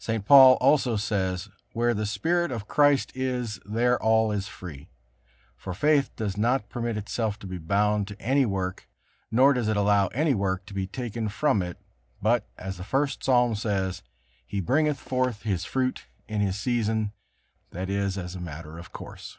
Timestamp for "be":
7.46-7.56, 10.74-10.88